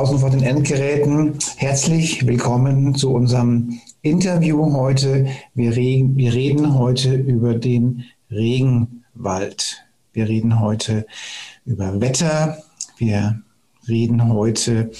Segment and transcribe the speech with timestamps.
[0.00, 1.34] Draußen vor den Endgeräten.
[1.58, 5.26] Herzlich willkommen zu unserem Interview heute.
[5.52, 9.84] Wir, reden, wir reden heute über den Regenwald.
[10.14, 11.04] Wir reden heute
[11.66, 12.62] über Wetter.
[12.96, 13.42] Wir
[13.88, 14.90] reden heute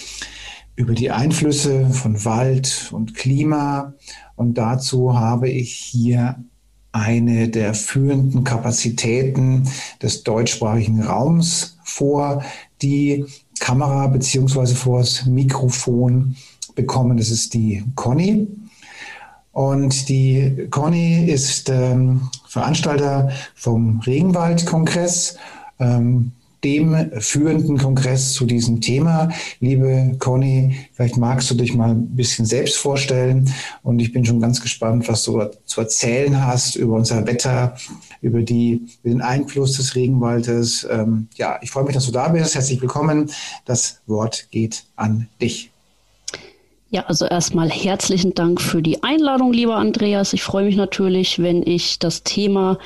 [0.77, 3.95] über die Einflüsse von Wald und Klima.
[4.37, 6.45] Und dazu habe ich hier
[6.93, 9.69] eine der führenden Kapazitäten
[10.03, 12.43] des deutschsprachigen Raums vor,
[12.83, 13.27] die
[13.61, 16.37] Kamera beziehungsweise vor das Mikrofon
[16.75, 17.17] bekommen.
[17.17, 18.49] Das ist die Conny.
[19.53, 25.37] Und die Conny ist ähm, Veranstalter vom Regenwaldkongress.
[25.79, 26.33] Ähm,
[26.65, 29.31] dem führenden Kongress zu diesem Thema.
[29.61, 34.41] Liebe Conny, vielleicht magst du dich mal ein bisschen selbst vorstellen und ich bin schon
[34.41, 37.77] ganz gespannt, was du zu erzählen hast über unser Wetter,
[38.21, 40.87] über, die, über den Einfluss des Regenwaldes.
[40.91, 42.55] Ähm, ja, ich freue mich, dass du da bist.
[42.55, 43.31] Herzlich willkommen.
[43.65, 45.71] Das Wort geht an dich.
[46.93, 50.33] Ja, also erstmal herzlichen Dank für die Einladung, lieber Andreas.
[50.33, 52.79] Ich freue mich natürlich, wenn ich das Thema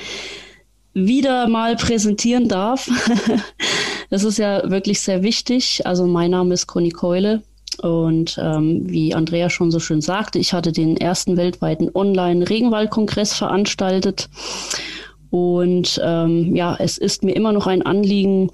[0.95, 2.89] wieder mal präsentieren darf.
[4.09, 5.85] das ist ja wirklich sehr wichtig.
[5.85, 7.43] Also mein Name ist Conny Keule
[7.81, 14.29] und ähm, wie Andrea schon so schön sagte, ich hatte den ersten weltweiten Online-Regenwaldkongress veranstaltet.
[15.29, 18.49] Und ähm, ja, es ist mir immer noch ein Anliegen,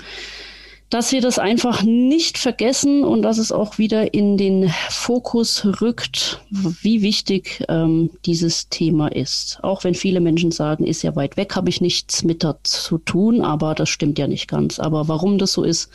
[0.92, 6.42] dass wir das einfach nicht vergessen und dass es auch wieder in den Fokus rückt,
[6.50, 9.60] wie wichtig ähm, dieses Thema ist.
[9.64, 13.42] Auch wenn viele Menschen sagen, ist ja weit weg, habe ich nichts mit zu tun,
[13.42, 14.80] aber das stimmt ja nicht ganz.
[14.80, 15.90] Aber warum das so ist,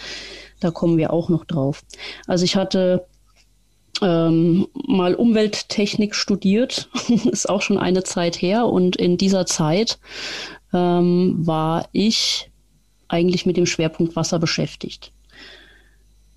[0.61, 1.83] da kommen wir auch noch drauf.
[2.27, 3.05] Also ich hatte
[4.01, 6.89] ähm, mal Umwelttechnik studiert,
[7.31, 9.99] ist auch schon eine Zeit her und in dieser Zeit
[10.73, 12.51] ähm, war ich
[13.09, 15.13] eigentlich mit dem Schwerpunkt Wasser beschäftigt.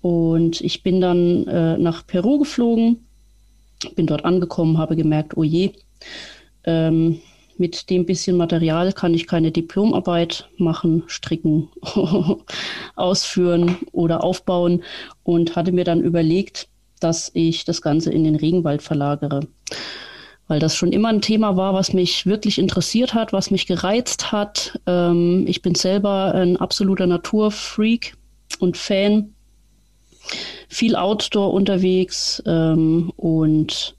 [0.02, 3.06] Und ich bin dann äh, nach Peru geflogen,
[3.96, 5.72] bin dort angekommen, habe gemerkt, oh je,
[6.64, 7.20] ähm,
[7.58, 11.68] mit dem bisschen Material kann ich keine Diplomarbeit machen, stricken,
[12.96, 14.82] ausführen oder aufbauen
[15.24, 16.68] und hatte mir dann überlegt,
[17.00, 19.40] dass ich das Ganze in den Regenwald verlagere
[20.50, 24.32] weil das schon immer ein Thema war, was mich wirklich interessiert hat, was mich gereizt
[24.32, 24.80] hat.
[24.84, 28.16] Ähm, ich bin selber ein absoluter Naturfreak
[28.58, 29.32] und Fan,
[30.68, 33.94] viel Outdoor unterwegs ähm, und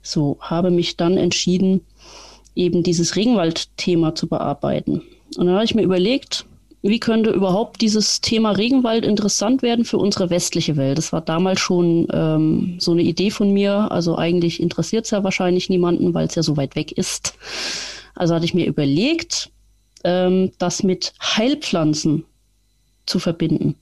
[0.00, 1.82] so habe mich dann entschieden,
[2.54, 5.02] eben dieses Regenwald-Thema zu bearbeiten.
[5.36, 6.46] Und dann habe ich mir überlegt,
[6.82, 10.96] wie könnte überhaupt dieses Thema Regenwald interessant werden für unsere westliche Welt?
[10.96, 13.90] Das war damals schon ähm, so eine Idee von mir.
[13.90, 17.34] Also eigentlich interessiert es ja wahrscheinlich niemanden, weil es ja so weit weg ist.
[18.14, 19.50] Also hatte ich mir überlegt,
[20.04, 22.24] ähm, das mit Heilpflanzen
[23.04, 23.76] zu verbinden.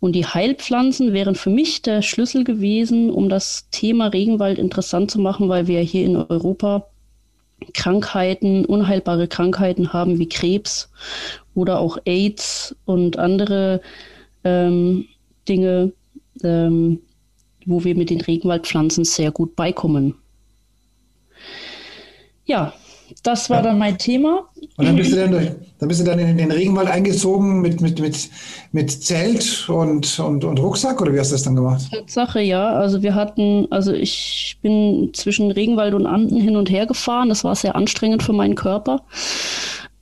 [0.00, 5.20] Und die Heilpflanzen wären für mich der Schlüssel gewesen, um das Thema Regenwald interessant zu
[5.20, 6.86] machen, weil wir hier in Europa
[7.72, 10.90] Krankheiten, unheilbare Krankheiten haben wie Krebs
[11.54, 13.80] oder auch AIDS und andere
[14.44, 15.06] ähm,
[15.48, 15.92] Dinge,
[16.42, 17.00] ähm,
[17.66, 20.14] wo wir mit den Regenwaldpflanzen sehr gut beikommen.
[22.44, 22.74] Ja,
[23.22, 23.62] das war ja.
[23.64, 24.48] dann mein Thema.
[24.76, 27.80] Und dann bist du dann, durch, dann, bist du dann in den Regenwald eingezogen mit,
[27.80, 28.30] mit, mit,
[28.72, 31.82] mit Zelt und, und, und Rucksack oder wie hast du das dann gemacht?
[31.92, 32.70] Tatsache, ja.
[32.70, 37.28] Also wir hatten, also ich bin zwischen Regenwald und Anden hin und her gefahren.
[37.28, 39.02] Das war sehr anstrengend für meinen Körper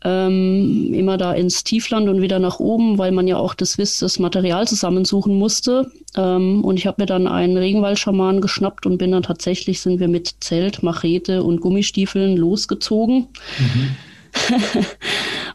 [0.05, 3.99] ähm, immer da ins Tiefland und wieder nach oben, weil man ja auch das Wiss,
[3.99, 5.91] das Material zusammensuchen musste.
[6.17, 10.09] Ähm, und ich habe mir dann einen Regenwaldschaman geschnappt und bin dann tatsächlich, sind wir
[10.09, 13.29] mit Zelt, Machete und Gummistiefeln losgezogen.
[13.59, 13.97] Mhm.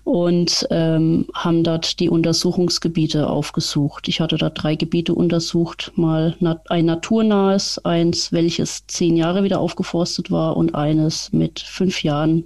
[0.08, 4.08] und ähm, haben dort die Untersuchungsgebiete aufgesucht.
[4.08, 9.60] Ich hatte da drei Gebiete untersucht, mal nat ein naturnahes, eins, welches zehn Jahre wieder
[9.60, 12.46] aufgeforstet war und eines mit fünf Jahren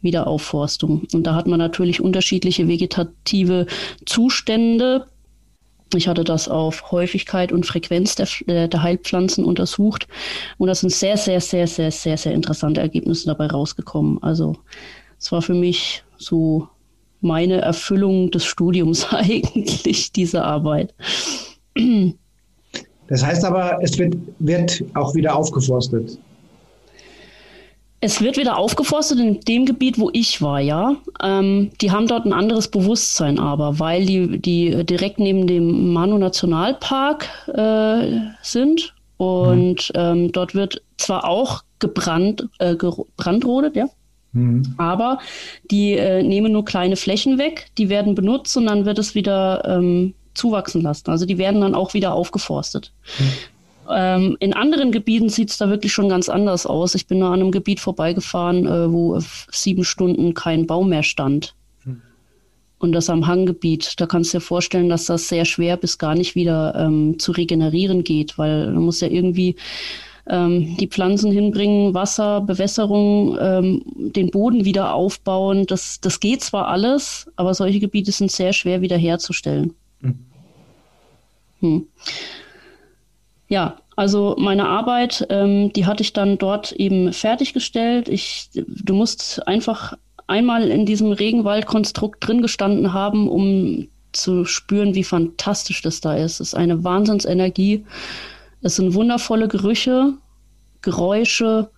[0.00, 1.06] Wiederaufforstung.
[1.12, 3.66] Und da hat man natürlich unterschiedliche vegetative
[4.06, 5.06] Zustände.
[5.94, 10.08] Ich hatte das auf Häufigkeit und Frequenz der, äh, der Heilpflanzen untersucht
[10.56, 14.22] und da sind sehr, sehr, sehr, sehr, sehr, sehr interessante Ergebnisse dabei rausgekommen.
[14.22, 14.56] Also
[15.18, 16.68] es war für mich so
[17.26, 20.94] meine Erfüllung des Studiums eigentlich, diese Arbeit.
[23.08, 26.18] Das heißt aber, es wird, wird auch wieder aufgeforstet.
[28.00, 30.96] Es wird wieder aufgeforstet in dem Gebiet, wo ich war, ja.
[31.22, 37.26] Ähm, die haben dort ein anderes Bewusstsein aber, weil die, die direkt neben dem Manu-Nationalpark
[37.54, 38.94] äh, sind.
[39.16, 40.00] Und mhm.
[40.00, 43.86] ähm, dort wird zwar auch gebrannt, äh, gebrandrodet, ja.
[44.36, 44.74] Mhm.
[44.76, 45.18] Aber
[45.70, 49.64] die äh, nehmen nur kleine Flächen weg, die werden benutzt und dann wird es wieder
[49.66, 51.10] ähm, zuwachsen lassen.
[51.10, 52.92] Also die werden dann auch wieder aufgeforstet.
[53.18, 53.32] Mhm.
[53.88, 56.94] Ähm, in anderen Gebieten sieht es da wirklich schon ganz anders aus.
[56.94, 59.18] Ich bin da an einem Gebiet vorbeigefahren, äh, wo
[59.50, 61.54] sieben Stunden kein Baum mehr stand.
[61.84, 62.02] Hm.
[62.78, 64.00] Und das am Hanggebiet.
[64.00, 67.32] Da kannst du dir vorstellen, dass das sehr schwer bis gar nicht wieder ähm, zu
[67.32, 69.54] regenerieren geht, weil man muss ja irgendwie
[70.28, 75.66] ähm, die Pflanzen hinbringen, Wasser, Bewässerung, ähm, den Boden wieder aufbauen.
[75.66, 79.74] Das, das geht zwar alles, aber solche Gebiete sind sehr schwer wiederherzustellen.
[80.00, 80.18] Hm.
[81.60, 81.86] Hm.
[83.48, 88.08] Ja, also meine Arbeit, ähm, die hatte ich dann dort eben fertiggestellt.
[88.08, 89.96] Ich, du musst einfach
[90.26, 96.40] einmal in diesem Regenwaldkonstrukt drin gestanden haben, um zu spüren, wie fantastisch das da ist.
[96.40, 97.84] Es ist eine Wahnsinnsenergie.
[98.62, 100.14] Es sind wundervolle Gerüche,
[100.82, 101.70] Geräusche.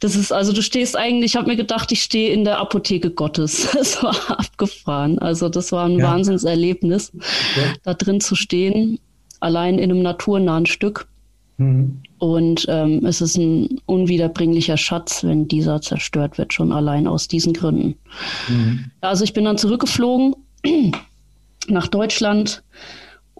[0.00, 3.10] Das ist also, du stehst eigentlich, ich habe mir gedacht, ich stehe in der Apotheke
[3.10, 3.74] Gottes.
[3.80, 5.18] Es war abgefahren.
[5.18, 6.10] Also das war ein ja.
[6.10, 7.12] Wahnsinnserlebnis,
[7.56, 7.74] ja.
[7.84, 8.98] da drin zu stehen
[9.40, 11.08] allein in einem naturnahen Stück.
[11.56, 12.02] Mhm.
[12.18, 17.52] Und ähm, es ist ein unwiederbringlicher Schatz, wenn dieser zerstört wird, schon allein aus diesen
[17.52, 17.96] Gründen.
[18.48, 18.90] Mhm.
[19.00, 20.36] Also ich bin dann zurückgeflogen
[21.68, 22.62] nach Deutschland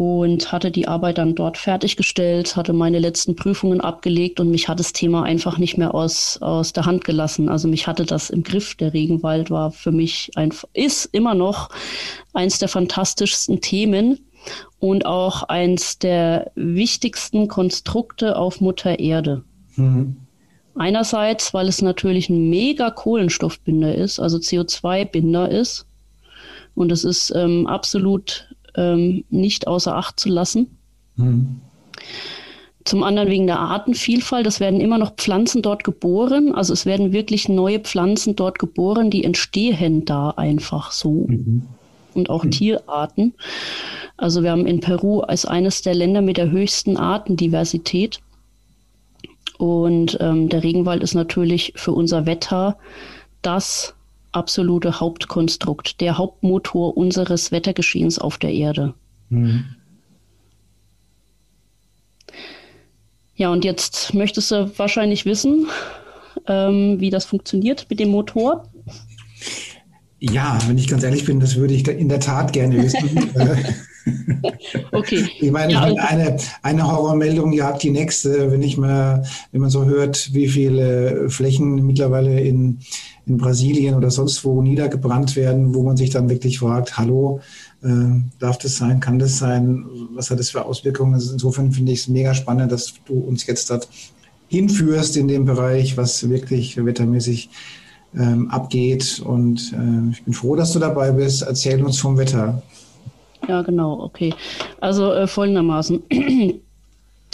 [0.01, 4.81] und hatte die Arbeit dann dort fertiggestellt, hatte meine letzten Prüfungen abgelegt und mich hat
[4.81, 7.51] das Thema einfach nicht mehr aus, aus der Hand gelassen.
[7.51, 8.75] Also mich hatte das im Griff.
[8.77, 11.69] Der Regenwald war für mich einfach, ist immer noch
[12.33, 14.21] eins der fantastischsten Themen
[14.79, 19.45] und auch eins der wichtigsten Konstrukte auf Mutter Erde.
[19.77, 20.17] Mhm.
[20.77, 25.85] Einerseits, weil es natürlich ein mega Kohlenstoffbinder ist, also CO2-Binder ist.
[26.75, 30.79] Und es ist ähm, absolut ähm, nicht außer Acht zu lassen.
[31.17, 31.61] Mhm.
[32.85, 34.47] Zum anderen wegen der Artenvielfalt.
[34.47, 36.55] Es werden immer noch Pflanzen dort geboren.
[36.55, 41.27] Also es werden wirklich neue Pflanzen dort geboren, die entstehen da einfach so.
[41.29, 41.63] Mhm.
[42.15, 42.51] Und auch mhm.
[42.51, 43.35] Tierarten.
[44.17, 48.21] Also wir haben in Peru als eines der Länder mit der höchsten Artendiversität.
[49.59, 52.79] Und ähm, der Regenwald ist natürlich für unser Wetter
[53.43, 53.95] das
[54.33, 58.95] absolute Hauptkonstrukt, der Hauptmotor unseres Wettergeschehens auf der Erde.
[59.29, 59.65] Mhm.
[63.35, 65.67] Ja, und jetzt möchtest du wahrscheinlich wissen,
[66.47, 68.69] ähm, wie das funktioniert mit dem Motor.
[70.19, 73.31] Ja, wenn ich ganz ehrlich bin, das würde ich in der Tat gerne wissen.
[74.93, 75.29] okay.
[75.41, 79.85] Ich meine, ja, eine, eine Horrormeldung jagt die nächste, wenn ich mal, wenn man so
[79.85, 82.79] hört, wie viele Flächen mittlerweile in,
[83.27, 87.41] in Brasilien oder sonst wo niedergebrannt werden, wo man sich dann wirklich fragt, hallo,
[87.83, 87.89] äh,
[88.39, 91.15] darf das sein, kann das sein, was hat das für Auswirkungen?
[91.15, 93.89] Also insofern finde ich es mega spannend, dass du uns jetzt dort
[94.49, 97.51] hinführst in dem Bereich, was wirklich wettermäßig
[98.19, 99.23] ähm, abgeht.
[99.25, 101.43] Und äh, ich bin froh, dass du dabei bist.
[101.43, 102.63] Erzähl uns vom Wetter.
[103.49, 104.35] Ja, genau, okay.
[104.81, 106.03] Also äh, folgendermaßen.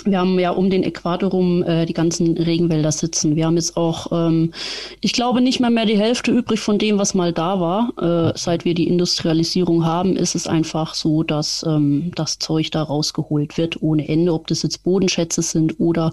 [0.04, 3.34] Wir haben ja um den Äquator rum äh, die ganzen Regenwälder sitzen.
[3.34, 4.52] Wir haben jetzt auch, ähm,
[5.00, 7.92] ich glaube, nicht mehr mehr die Hälfte übrig von dem, was mal da war.
[8.00, 12.84] Äh, seit wir die Industrialisierung haben, ist es einfach so, dass ähm, das Zeug da
[12.84, 16.12] rausgeholt wird ohne Ende, ob das jetzt Bodenschätze sind oder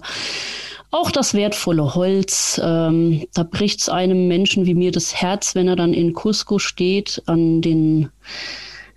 [0.90, 2.60] auch das wertvolle Holz.
[2.62, 6.58] Ähm, da bricht es einem Menschen wie mir das Herz, wenn er dann in Cusco
[6.58, 8.10] steht an den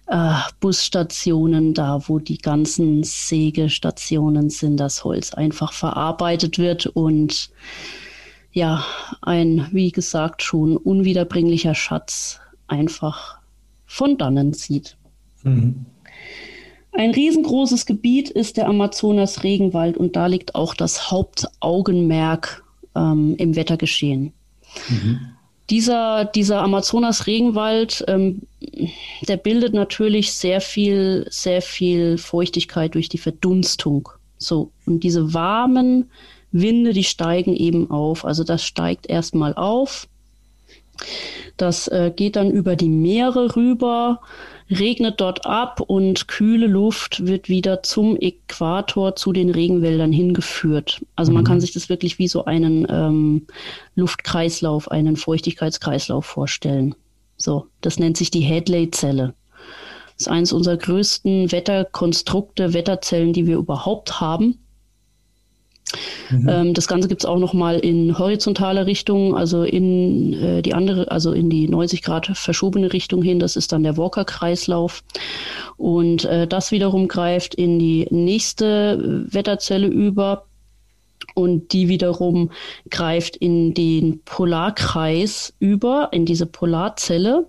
[0.07, 7.49] äh, Busstationen, da wo die ganzen Sägestationen sind, das Holz einfach verarbeitet wird und
[8.51, 8.83] ja,
[9.21, 13.37] ein, wie gesagt, schon unwiederbringlicher Schatz einfach
[13.85, 14.97] von dannen zieht.
[15.43, 15.85] Mhm.
[16.91, 22.63] Ein riesengroßes Gebiet ist der Amazonas-Regenwald und da liegt auch das Hauptaugenmerk
[22.95, 24.33] ähm, im Wettergeschehen.
[24.89, 25.36] Mhm.
[25.69, 28.43] Dieser, dieser Amazonas-Regenwald, ähm,
[29.27, 34.09] der bildet natürlich sehr viel, sehr viel Feuchtigkeit durch die Verdunstung.
[34.37, 34.71] So.
[34.85, 36.09] Und diese warmen
[36.51, 38.23] Winde, die steigen eben auf.
[38.23, 40.07] Also das steigt erstmal auf.
[41.57, 44.21] Das äh, geht dann über die Meere rüber
[44.69, 51.05] regnet dort ab und kühle Luft wird wieder zum Äquator, zu den Regenwäldern hingeführt.
[51.15, 51.47] Also man mhm.
[51.47, 53.47] kann sich das wirklich wie so einen ähm,
[53.95, 56.95] Luftkreislauf, einen Feuchtigkeitskreislauf vorstellen.
[57.37, 59.33] So, das nennt sich die Hadley-Zelle.
[60.17, 64.59] ist eines unserer größten Wetterkonstrukte, Wetterzellen, die wir überhaupt haben.
[66.29, 66.49] Mhm.
[66.49, 71.11] Ähm, das Ganze gibt es auch nochmal in horizontaler Richtung, also in äh, die andere,
[71.11, 73.39] also in die 90 Grad verschobene Richtung hin.
[73.39, 75.03] Das ist dann der Walker-Kreislauf.
[75.77, 80.45] Und äh, das wiederum greift in die nächste Wetterzelle über.
[81.33, 82.51] Und die wiederum
[82.89, 87.47] greift in den Polarkreis über, in diese Polarzelle.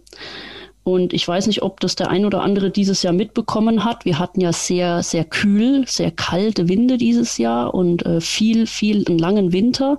[0.88, 4.06] Und ich weiß nicht, ob das der ein oder andere dieses Jahr mitbekommen hat.
[4.06, 9.04] Wir hatten ja sehr, sehr kühl, sehr kalte Winde dieses Jahr und äh, viel, viel
[9.06, 9.98] einen langen Winter.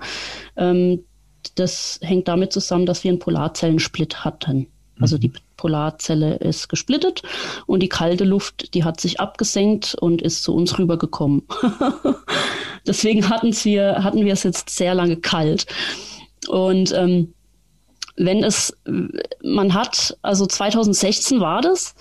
[0.58, 1.04] Ähm,
[1.54, 4.66] das hängt damit zusammen, dass wir einen Polarzellensplit hatten.
[5.00, 5.20] Also mhm.
[5.20, 7.22] die Polarzelle ist gesplittet
[7.68, 11.44] und die kalte Luft, die hat sich abgesenkt und ist zu uns rübergekommen.
[12.88, 15.68] Deswegen hatten wir, hatten wir es jetzt sehr lange kalt.
[16.48, 17.36] Und ähm,
[18.20, 18.76] wenn es,
[19.42, 21.96] man hat, also 2016 war das,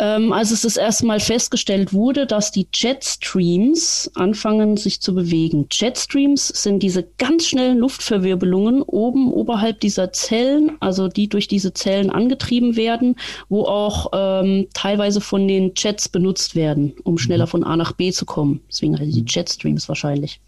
[0.00, 5.66] ähm, als es das erste Mal festgestellt wurde, dass die Jetstreams anfangen sich zu bewegen.
[5.70, 12.08] Jetstreams sind diese ganz schnellen Luftverwirbelungen oben oberhalb dieser Zellen, also die durch diese Zellen
[12.08, 13.16] angetrieben werden,
[13.50, 17.50] wo auch ähm, teilweise von den Jets benutzt werden, um schneller mhm.
[17.50, 18.62] von A nach B zu kommen.
[18.68, 20.40] Deswegen heißen die Jetstreams wahrscheinlich.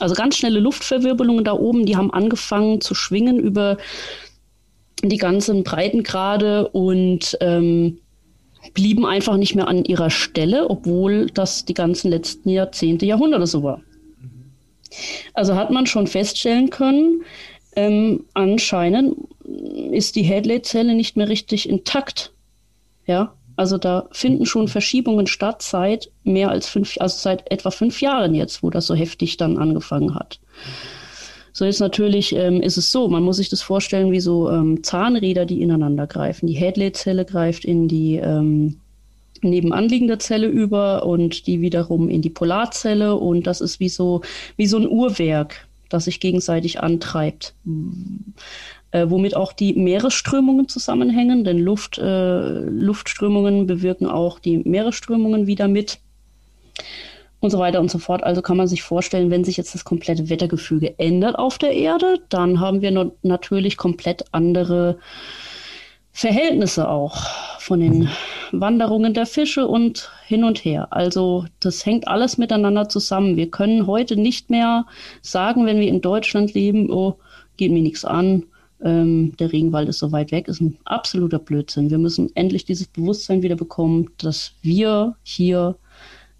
[0.00, 3.76] Also ganz schnelle Luftverwirbelungen da oben, die haben angefangen zu schwingen über
[5.04, 8.00] die ganzen Breitengrade und ähm,
[8.74, 13.62] blieben einfach nicht mehr an ihrer Stelle, obwohl das die ganzen letzten Jahrzehnte, Jahrhunderte so
[13.62, 13.82] war.
[15.34, 17.22] Also hat man schon feststellen können,
[17.76, 19.16] ähm, anscheinend
[19.92, 22.32] ist die Hadley-Zelle nicht mehr richtig intakt.
[23.06, 28.00] Ja, also da finden schon Verschiebungen statt seit mehr als fünf, also seit etwa fünf
[28.00, 30.40] Jahren jetzt, wo das so heftig dann angefangen hat.
[31.58, 34.84] So ist natürlich, ähm, ist es so, man muss sich das vorstellen wie so ähm,
[34.84, 36.46] Zahnräder, die ineinander greifen.
[36.46, 38.78] Die Hadley-Zelle greift in die ähm,
[39.42, 44.22] nebenanliegende Zelle über und die wiederum in die Polarzelle und das ist wie so,
[44.56, 47.54] wie so ein Uhrwerk, das sich gegenseitig antreibt.
[48.92, 55.66] Äh, womit auch die Meeresströmungen zusammenhängen, denn Luft, äh, Luftströmungen bewirken auch die Meeresströmungen wieder
[55.66, 55.98] mit
[57.40, 58.24] und so weiter und so fort.
[58.24, 62.20] Also kann man sich vorstellen, wenn sich jetzt das komplette Wettergefüge ändert auf der Erde,
[62.28, 64.98] dann haben wir natürlich komplett andere
[66.12, 67.16] Verhältnisse auch
[67.58, 68.08] von den.
[68.52, 70.88] Wanderungen der Fische und hin und her.
[70.90, 73.36] Also das hängt alles miteinander zusammen.
[73.36, 74.86] Wir können heute nicht mehr
[75.22, 77.16] sagen, wenn wir in Deutschland leben, oh,
[77.56, 78.44] geht mir nichts an,
[78.82, 81.90] ähm, der Regenwald ist so weit weg, ist ein absoluter Blödsinn.
[81.90, 85.76] Wir müssen endlich dieses Bewusstsein wieder bekommen, dass wir hier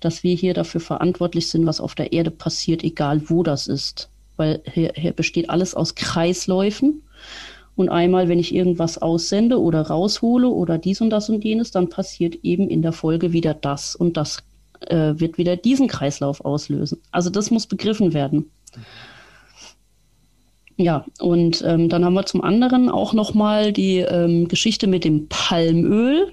[0.00, 4.10] dass wir hier dafür verantwortlich sind, was auf der Erde passiert, egal wo das ist.
[4.36, 7.02] Weil hier, hier besteht alles aus Kreisläufen.
[7.74, 11.88] Und einmal, wenn ich irgendwas aussende oder raushole oder dies und das und jenes, dann
[11.88, 14.42] passiert eben in der Folge wieder das und das
[14.80, 17.00] äh, wird wieder diesen Kreislauf auslösen.
[17.10, 18.50] Also das muss begriffen werden.
[20.76, 25.28] Ja, und ähm, dann haben wir zum anderen auch nochmal die ähm, Geschichte mit dem
[25.28, 26.32] Palmöl.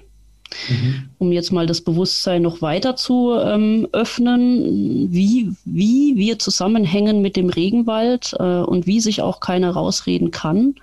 [0.68, 1.10] Mhm.
[1.18, 7.36] Um jetzt mal das Bewusstsein noch weiter zu ähm, öffnen, wie, wie wir zusammenhängen mit
[7.36, 10.74] dem Regenwald äh, und wie sich auch keiner rausreden kann,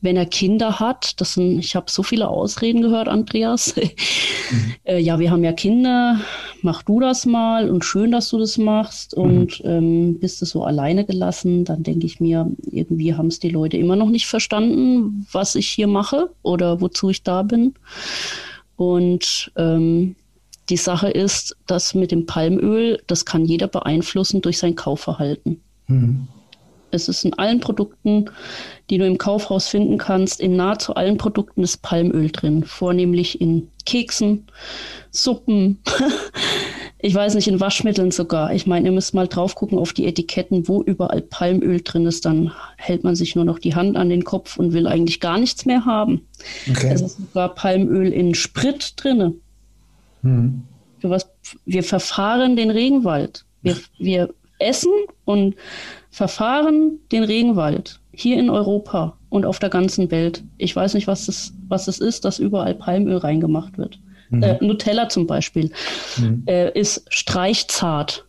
[0.00, 1.20] wenn er Kinder hat.
[1.20, 3.74] Das sind, ich habe so viele Ausreden gehört, Andreas.
[4.50, 4.74] mhm.
[4.84, 6.20] äh, ja, wir haben ja Kinder,
[6.62, 9.22] mach du das mal und schön, dass du das machst mhm.
[9.22, 13.50] und ähm, bist du so alleine gelassen, dann denke ich mir, irgendwie haben es die
[13.50, 17.74] Leute immer noch nicht verstanden, was ich hier mache oder wozu ich da bin.
[18.78, 20.14] Und ähm,
[20.68, 25.60] die Sache ist, dass mit dem Palmöl, das kann jeder beeinflussen durch sein Kaufverhalten.
[25.88, 26.28] Mhm.
[26.92, 28.30] Es ist in allen Produkten,
[28.88, 33.68] die du im Kaufhaus finden kannst, in nahezu allen Produkten ist Palmöl drin, vornehmlich in
[33.84, 34.46] Keksen,
[35.10, 35.80] Suppen,
[37.00, 38.52] ich weiß nicht, in Waschmitteln sogar.
[38.52, 42.24] Ich meine, ihr müsst mal drauf gucken auf die Etiketten, wo überall Palmöl drin ist,
[42.24, 45.38] dann hält man sich nur noch die Hand an den Kopf und will eigentlich gar
[45.38, 46.26] nichts mehr haben.
[46.68, 46.90] Okay.
[46.92, 48.94] Es ist sogar Palmöl in Sprit.
[50.98, 51.30] Für was,
[51.64, 53.44] wir verfahren den Regenwald.
[53.62, 54.92] Wir, wir essen
[55.24, 55.54] und
[56.10, 60.42] verfahren den Regenwald hier in Europa und auf der ganzen Welt.
[60.56, 64.00] Ich weiß nicht, was das, was das ist, dass überall Palmöl reingemacht wird.
[64.30, 64.42] Mhm.
[64.42, 65.70] Äh, Nutella zum Beispiel
[66.16, 66.44] mhm.
[66.46, 68.26] äh, ist streichzart.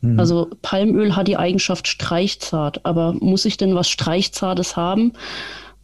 [0.00, 0.18] Mhm.
[0.18, 5.12] Also Palmöl hat die Eigenschaft streichzart, aber muss ich denn was Streichzartes haben?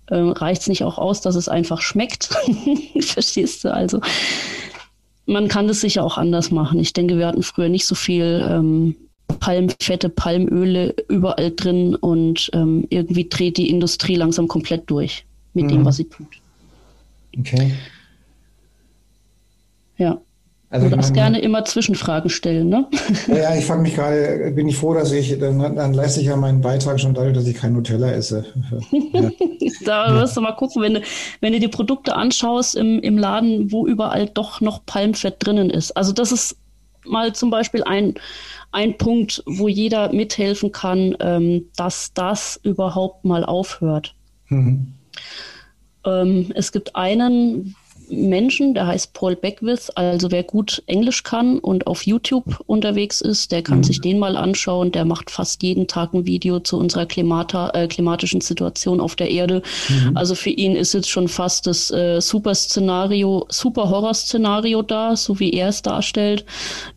[0.06, 2.30] Äh, Reicht es nicht auch aus, dass es einfach schmeckt?
[3.00, 3.72] Verstehst du?
[3.72, 4.00] Also
[5.26, 6.80] man kann das sicher auch anders machen.
[6.80, 8.96] Ich denke, wir hatten früher nicht so viel ähm,
[9.40, 15.68] Palmfette, Palmöle überall drin und ähm, irgendwie dreht die Industrie langsam komplett durch mit mhm.
[15.68, 16.26] dem, was sie tut.
[17.38, 17.74] Okay.
[19.98, 20.20] Ja.
[20.70, 22.86] Also du darfst gerne immer Zwischenfragen stellen, ne?
[23.26, 26.36] Ja, ich frage mich gerade, bin ich froh, dass ich, dann, dann leiste ich ja
[26.36, 28.44] meinen Beitrag schon dadurch, dass ich kein Nutella esse.
[29.12, 29.30] Ja.
[29.84, 31.02] da wirst du mal gucken, wenn du,
[31.40, 35.96] wenn du die Produkte anschaust im, im Laden, wo überall doch noch Palmfett drinnen ist.
[35.96, 36.56] Also das ist
[37.04, 38.14] mal zum Beispiel ein,
[38.70, 44.14] ein Punkt, wo jeder mithelfen kann, ähm, dass das überhaupt mal aufhört.
[44.48, 44.92] Mhm.
[46.04, 47.74] Ähm, es gibt einen
[48.10, 49.90] Menschen, der heißt Paul Beckwith.
[49.94, 53.84] Also wer gut Englisch kann und auf YouTube unterwegs ist, der kann mhm.
[53.84, 54.92] sich den mal anschauen.
[54.92, 59.30] Der macht fast jeden Tag ein Video zu unserer Klimata, äh, klimatischen Situation auf der
[59.30, 59.62] Erde.
[59.88, 60.16] Mhm.
[60.16, 65.38] Also für ihn ist jetzt schon fast das äh, super Szenario, super Horror-Szenario da, so
[65.40, 66.44] wie er es darstellt.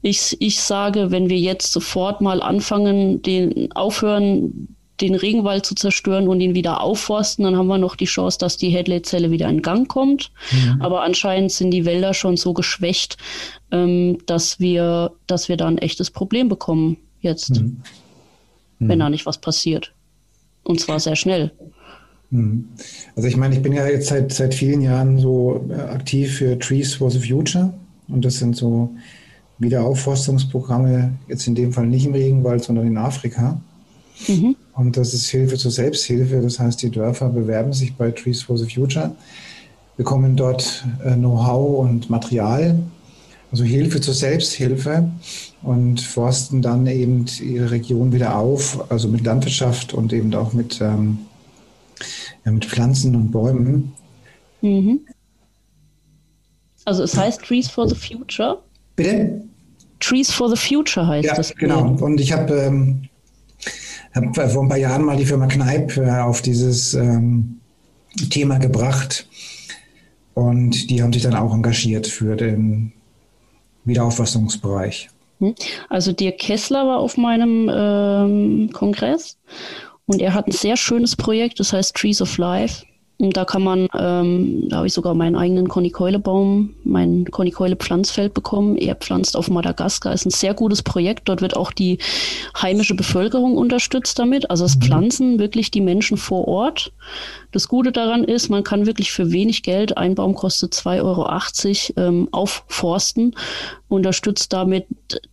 [0.01, 6.27] Ich, ich sage, wenn wir jetzt sofort mal anfangen, den aufhören, den Regenwald zu zerstören
[6.27, 9.61] und ihn wieder aufforsten, dann haben wir noch die Chance, dass die Hadley-Zelle wieder in
[9.61, 10.31] Gang kommt.
[10.51, 10.81] Mhm.
[10.81, 13.17] Aber anscheinend sind die Wälder schon so geschwächt,
[13.71, 17.81] ähm, dass wir, dass wir da ein echtes Problem bekommen jetzt, mhm.
[18.79, 19.93] wenn da nicht was passiert.
[20.63, 21.51] Und zwar sehr schnell.
[22.29, 22.69] Mhm.
[23.15, 26.57] Also ich meine, ich bin ja jetzt seit, seit vielen Jahren so äh, aktiv für
[26.57, 27.73] Trees for the Future
[28.07, 28.89] und das sind so
[29.59, 33.61] Wiederaufforstungsprogramme, jetzt in dem Fall nicht im Regenwald, sondern in Afrika.
[34.27, 34.55] Mhm.
[34.73, 36.41] Und das ist Hilfe zur Selbsthilfe.
[36.41, 39.15] Das heißt, die Dörfer bewerben sich bei Trees for the Future,
[39.97, 42.79] bekommen dort äh, Know-how und Material,
[43.51, 45.09] also Hilfe zur Selbsthilfe
[45.61, 50.79] und forsten dann eben ihre Region wieder auf, also mit Landwirtschaft und eben auch mit,
[50.79, 51.19] ähm,
[52.45, 53.91] ja, mit Pflanzen und Bäumen.
[54.61, 55.01] Mhm.
[56.85, 58.59] Also es heißt Trees for the Future.
[58.95, 59.43] Bitte?
[59.99, 61.55] Trees for the Future heißt ja, das.
[61.55, 61.91] Genau.
[62.01, 63.07] Und ich habe ähm,
[64.15, 67.59] habe vor ein paar Jahren mal die Firma Kneip äh, auf dieses ähm,
[68.29, 69.27] Thema gebracht
[70.33, 72.93] und die haben sich dann auch engagiert für den
[73.85, 75.09] Wiederauffassungsbereich.
[75.39, 75.55] Hm.
[75.89, 79.37] Also Dirk Kessler war auf meinem ähm, Kongress
[80.05, 82.85] und er hat ein sehr schönes Projekt, das heißt Trees of Life.
[83.21, 88.77] Und da kann man, ähm, da habe ich sogar meinen eigenen Konikeule-Baum, mein Konikeule-Pflanzfeld bekommen.
[88.77, 91.29] Er pflanzt auf Madagaskar, ist ein sehr gutes Projekt.
[91.29, 91.99] Dort wird auch die
[92.59, 94.49] heimische Bevölkerung unterstützt damit.
[94.49, 94.81] Also es mhm.
[94.81, 96.91] pflanzen wirklich die Menschen vor Ort.
[97.51, 102.07] Das Gute daran ist, man kann wirklich für wenig Geld, ein Baum kostet 2,80 Euro,
[102.07, 103.35] ähm, aufforsten,
[103.91, 104.85] unterstützt damit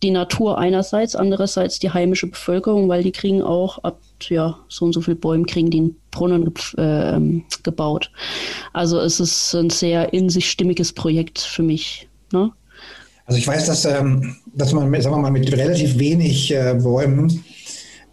[0.03, 4.93] die Natur einerseits, andererseits die heimische Bevölkerung, weil die kriegen auch ab ja, so und
[4.93, 8.11] so viele Bäume kriegen den Brunnen äh, gebaut.
[8.73, 12.09] Also es ist ein sehr in sich stimmiges Projekt für mich.
[12.33, 12.51] Ne?
[13.25, 17.43] Also ich weiß, dass, ähm, dass man, sagen wir mal, mit relativ wenig äh, Bäumen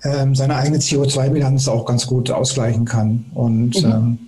[0.04, 3.24] ähm, seine eigene CO2-Bilanz auch ganz gut ausgleichen kann.
[3.34, 3.90] Und mhm.
[3.90, 4.18] ähm,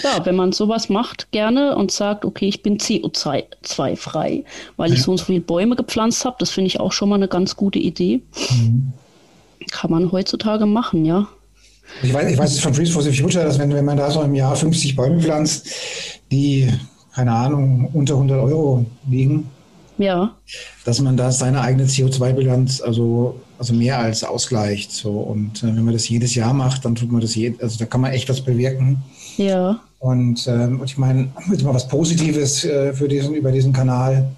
[0.00, 4.44] Klar, wenn man sowas macht, gerne und sagt, okay, ich bin CO2-frei,
[4.78, 4.94] weil ja.
[4.94, 7.28] ich so und so viele Bäume gepflanzt habe, das finde ich auch schon mal eine
[7.28, 8.22] ganz gute Idee.
[8.50, 8.94] Mhm.
[9.70, 11.28] Kann man heutzutage machen, ja.
[12.02, 14.22] Ich weiß, ich weiß von Freeze for the Future, dass wenn, wenn man da so
[14.22, 15.68] im Jahr 50 Bäume pflanzt,
[16.32, 16.72] die,
[17.14, 19.50] keine Ahnung, unter 100 Euro liegen,
[19.98, 20.34] ja.
[20.86, 24.92] dass man da seine eigene CO2-Bilanz also, also mehr als ausgleicht.
[24.92, 25.10] So.
[25.10, 27.84] Und äh, wenn man das jedes Jahr macht, dann tut man das je, also da
[27.84, 29.02] kann man echt was bewirken.
[29.36, 29.80] Ja.
[30.00, 34.28] Und, ähm, und ich meine, jetzt mal was Positives äh, für diesen, über diesen Kanal.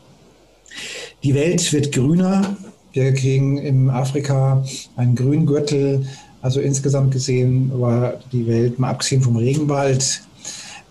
[1.23, 2.57] Die Welt wird grüner,
[2.93, 4.65] wir kriegen in Afrika
[4.97, 6.05] einen Grüngürtel.
[6.43, 10.23] Also insgesamt gesehen war die Welt, mal abgesehen vom Regenwald,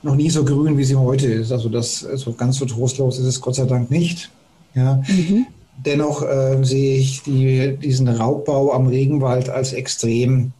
[0.01, 1.51] noch nie so grün, wie sie heute ist.
[1.51, 4.31] Also das also ganz so trostlos ist es Gott sei Dank nicht.
[4.73, 5.03] Ja.
[5.07, 5.47] Mhm.
[5.85, 10.53] Dennoch äh, sehe ich die, diesen Raubbau am Regenwald als extrem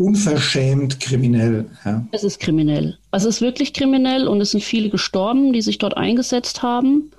[0.00, 1.66] unverschämt kriminell.
[1.84, 2.06] Ja.
[2.10, 2.96] Es ist kriminell.
[3.10, 7.10] Also es ist wirklich kriminell und es sind viele gestorben, die sich dort eingesetzt haben.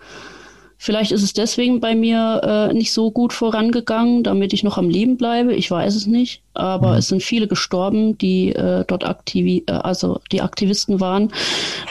[0.79, 2.41] Vielleicht ist es deswegen bei mir
[2.71, 5.53] äh, nicht so gut vorangegangen, damit ich noch am Leben bleibe.
[5.53, 6.41] Ich weiß es nicht.
[6.55, 6.97] Aber mhm.
[6.97, 11.31] es sind viele gestorben, die äh, dort aktivi äh, also die Aktivisten waren.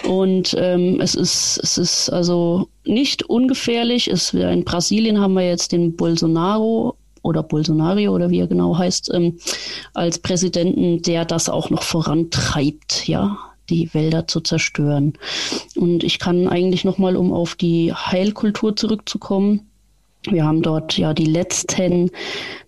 [0.09, 4.09] Und ähm, es ist, es ist also nicht ungefährlich.
[4.09, 9.11] Es, in Brasilien haben wir jetzt den Bolsonaro oder Bolsonaro oder wie er genau heißt,
[9.13, 9.39] ähm,
[9.95, 15.13] als Präsidenten, der das auch noch vorantreibt, ja die Wälder zu zerstören.
[15.77, 19.71] Und ich kann eigentlich nochmal, um auf die Heilkultur zurückzukommen,
[20.29, 22.11] wir haben dort ja die letzten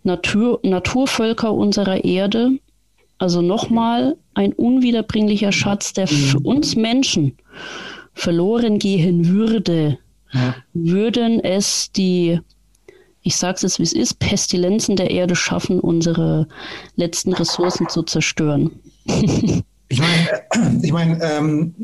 [0.04, 2.58] Natur, Naturvölker unserer Erde.
[3.18, 6.46] Also nochmal ein unwiederbringlicher Schatz, der für mhm.
[6.46, 7.36] uns Menschen
[8.14, 9.98] verloren gehen würde,
[10.32, 10.54] ja.
[10.72, 12.40] würden es die,
[13.22, 16.48] ich sage es jetzt wie es ist, Pestilenzen der Erde schaffen, unsere
[16.96, 18.80] letzten Ressourcen zu zerstören.
[19.92, 21.74] Ich meine, ich mein, ähm,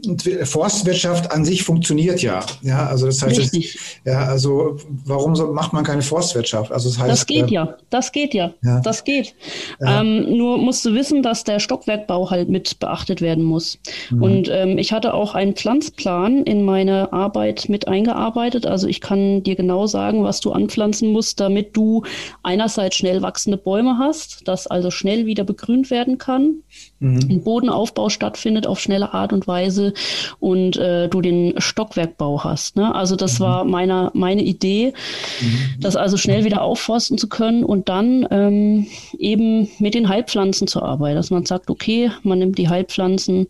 [0.44, 2.40] Forstwirtschaft an sich funktioniert ja.
[2.62, 3.74] Ja, also das heißt, Richtig.
[3.74, 6.72] Es, ja, also warum so, macht man keine Forstwirtschaft?
[6.72, 8.80] Also das heißt, das geht äh, ja, das geht ja, ja.
[8.80, 9.34] das geht.
[9.78, 10.00] Ja.
[10.00, 13.78] Ähm, nur musst du wissen, dass der Stockwerkbau halt mit beachtet werden muss.
[14.08, 14.22] Mhm.
[14.22, 18.64] Und ähm, ich hatte auch einen Pflanzplan in meine Arbeit mit eingearbeitet.
[18.64, 22.04] Also ich kann dir genau sagen, was du anpflanzen musst, damit du
[22.42, 26.62] einerseits schnell wachsende Bäume hast, dass also schnell wieder begrünt werden kann.
[27.00, 29.92] Ein Bodenaufbau stattfindet auf schnelle Art und Weise
[30.40, 32.76] und äh, du den Stockwerkbau hast.
[32.76, 32.92] Ne?
[32.92, 33.44] Also das mhm.
[33.44, 34.92] war meine, meine Idee,
[35.40, 35.80] mhm.
[35.80, 40.82] das also schnell wieder aufforsten zu können und dann ähm, eben mit den Heilpflanzen zu
[40.82, 43.46] arbeiten, dass man sagt, okay, man nimmt die Heilpflanzen,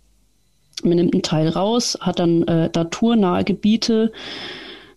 [0.82, 4.12] man nimmt einen Teil raus, hat dann äh, naturnahe Gebiete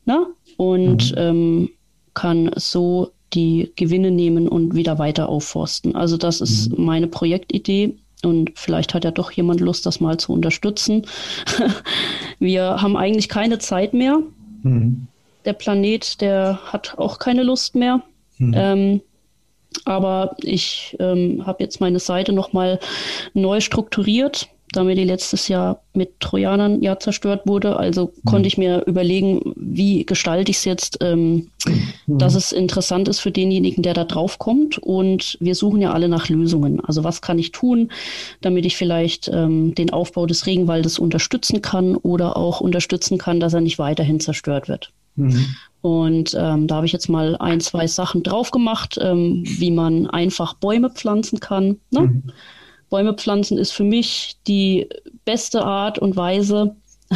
[0.05, 0.27] ne?
[0.57, 1.17] und mhm.
[1.17, 1.69] ähm,
[2.13, 5.95] kann so die Gewinne nehmen und wieder weiter aufforsten.
[5.95, 6.83] Also das ist mhm.
[6.83, 11.05] meine Projektidee und vielleicht hat ja doch jemand Lust, das mal zu unterstützen.
[12.39, 14.19] Wir haben eigentlich keine Zeit mehr.
[14.63, 15.07] Mhm.
[15.45, 18.01] Der Planet, der hat auch keine Lust mehr.
[18.37, 18.53] Mhm.
[18.55, 19.01] Ähm,
[19.85, 22.79] aber ich ähm, habe jetzt meine Seite nochmal
[23.33, 27.77] neu strukturiert da mir die letztes Jahr mit Trojanern ja zerstört wurde.
[27.77, 28.29] Also mhm.
[28.29, 32.17] konnte ich mir überlegen, wie gestalte ich es jetzt, ähm, mhm.
[32.17, 34.77] dass es interessant ist für denjenigen, der da drauf kommt.
[34.77, 36.79] Und wir suchen ja alle nach Lösungen.
[36.85, 37.91] Also was kann ich tun,
[38.41, 43.53] damit ich vielleicht ähm, den Aufbau des Regenwaldes unterstützen kann oder auch unterstützen kann, dass
[43.53, 44.91] er nicht weiterhin zerstört wird.
[45.15, 45.55] Mhm.
[45.81, 50.07] Und ähm, da habe ich jetzt mal ein, zwei Sachen drauf gemacht, ähm, wie man
[50.07, 51.79] einfach Bäume pflanzen kann.
[51.89, 52.21] Ne?
[52.91, 54.87] Bäume pflanzen ist für mich die
[55.25, 56.75] beste Art und Weise,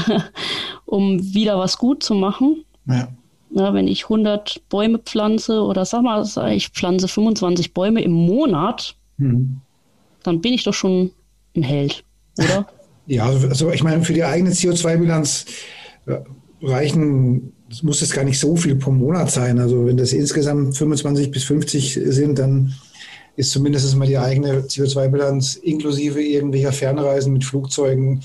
[0.85, 2.63] um wieder was gut zu machen.
[2.87, 3.09] Ja.
[3.51, 8.95] Na, wenn ich 100 Bäume pflanze oder sag mal, ich pflanze 25 Bäume im Monat,
[9.17, 9.61] mhm.
[10.23, 11.11] dann bin ich doch schon
[11.55, 12.03] ein Held,
[12.39, 12.67] oder?
[13.07, 15.45] Ja, also, ich meine, für die eigene CO2-Bilanz
[16.07, 16.21] äh,
[16.63, 19.59] reichen, es muss jetzt gar nicht so viel pro Monat sein.
[19.59, 22.73] Also wenn das insgesamt 25 bis 50 sind, dann
[23.35, 28.21] ist zumindest mal die eigene CO2-Bilanz inklusive irgendwelcher Fernreisen mit Flugzeugen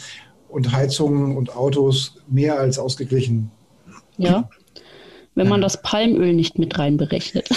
[0.49, 3.51] und Heizungen und Autos mehr als ausgeglichen.
[4.18, 4.49] Ja,
[5.35, 7.49] wenn man das Palmöl nicht mit reinberechnet.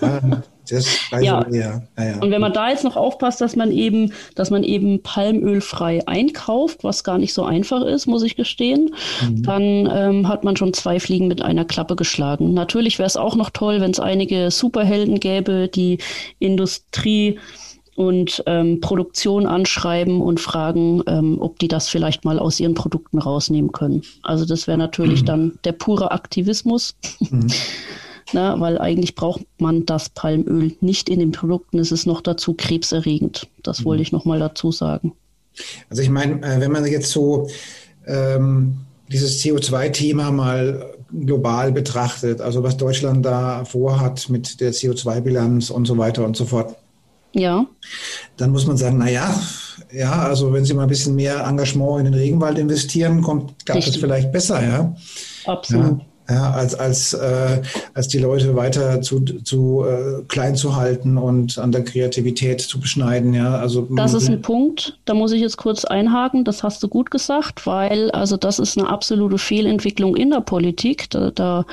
[0.00, 1.46] Das ja.
[1.50, 2.18] Ja, ja.
[2.20, 6.84] Und wenn man da jetzt noch aufpasst, dass man eben, dass man eben palmölfrei einkauft,
[6.84, 9.42] was gar nicht so einfach ist, muss ich gestehen, mhm.
[9.42, 12.54] dann ähm, hat man schon zwei Fliegen mit einer Klappe geschlagen.
[12.54, 15.98] Natürlich wäre es auch noch toll, wenn es einige Superhelden gäbe, die
[16.38, 17.38] Industrie
[17.96, 23.18] und ähm, Produktion anschreiben und fragen, ähm, ob die das vielleicht mal aus ihren Produkten
[23.18, 24.02] rausnehmen können.
[24.22, 25.26] Also das wäre natürlich mhm.
[25.26, 26.96] dann der pure Aktivismus.
[27.20, 27.46] Mhm.
[28.32, 31.78] Na, weil eigentlich braucht man das Palmöl nicht in den Produkten.
[31.78, 33.48] Es ist noch dazu krebserregend.
[33.62, 33.84] Das mhm.
[33.84, 35.12] wollte ich noch mal dazu sagen.
[35.90, 37.48] Also ich meine, äh, wenn man jetzt so
[38.06, 45.86] ähm, dieses CO2-Thema mal global betrachtet, also was Deutschland da vorhat mit der CO2-Bilanz und
[45.86, 46.76] so weiter und so fort.
[47.32, 47.66] Ja.
[48.36, 49.34] Dann muss man sagen, naja,
[49.92, 53.86] ja, also wenn Sie mal ein bisschen mehr Engagement in den Regenwald investieren, kommt, klappt
[53.86, 54.96] es vielleicht besser, ja.
[55.44, 55.98] Absolut.
[56.00, 61.18] Ja ja, als, als, äh, als die Leute weiter zu, zu äh, klein zu halten
[61.18, 63.34] und an der Kreativität zu beschneiden.
[63.34, 66.88] Ja, also, das ist ein Punkt, da muss ich jetzt kurz einhaken, das hast du
[66.88, 71.10] gut gesagt, weil also das ist eine absolute Fehlentwicklung in der Politik.
[71.10, 71.66] Da, da,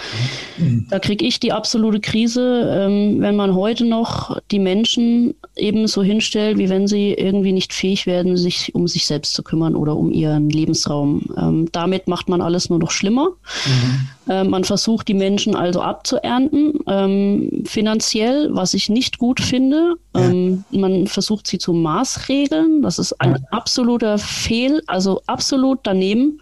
[0.57, 0.87] mhm.
[0.89, 6.03] da kriege ich die absolute Krise, ähm, wenn man heute noch die Menschen eben so
[6.03, 9.95] hinstellt, wie wenn sie irgendwie nicht fähig werden, sich um sich selbst zu kümmern oder
[9.95, 11.25] um ihren Lebensraum.
[11.37, 13.29] Ähm, damit macht man alles nur noch schlimmer.
[13.65, 14.07] Mhm.
[14.27, 19.95] Äh, man versucht, die Menschen also abzuernten, ähm, finanziell, was ich nicht gut finde.
[20.15, 20.29] Ja.
[20.29, 22.81] Ähm, man versucht, sie zu maßregeln.
[22.81, 23.37] Das ist ein ja.
[23.51, 26.39] absoluter Fehl, also absolut daneben.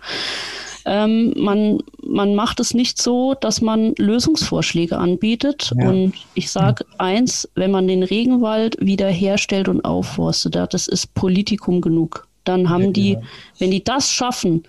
[0.86, 5.72] Ähm, man, man macht es nicht so, dass man Lösungsvorschläge anbietet.
[5.78, 5.89] Ja.
[5.89, 12.29] Und ich sage eins, wenn man den Regenwald wiederherstellt und aufforstet, das ist Politikum genug
[12.50, 13.18] dann haben die,
[13.60, 14.64] wenn die das schaffen,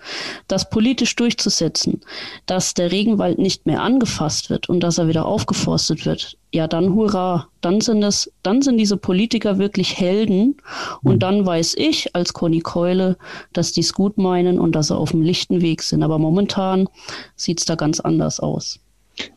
[0.47, 2.01] das politisch durchzusetzen,
[2.45, 6.93] dass der Regenwald nicht mehr angefasst wird und dass er wieder aufgeforstet wird, ja, dann
[6.93, 10.57] hurra, dann sind es, dann sind diese Politiker wirklich Helden
[11.01, 11.19] und mhm.
[11.19, 13.17] dann weiß ich als Conny Keule,
[13.53, 16.03] dass die es gut meinen und dass sie auf dem lichten Weg sind.
[16.03, 16.87] Aber momentan
[17.35, 18.79] sieht es da ganz anders aus.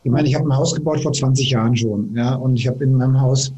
[0.03, 2.83] Ich meine, ich habe ein Haus gebaut vor 20 Jahren schon, ja, und ich habe
[2.85, 3.53] in meinem Haus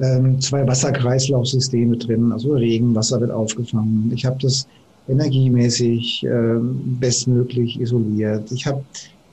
[0.00, 4.10] ähm, zwei Wasserkreislaufsysteme drin, also Regenwasser wird aufgefangen.
[4.14, 4.66] Ich habe das
[5.08, 8.50] energiemäßig ähm, bestmöglich isoliert.
[8.52, 8.82] Ich habe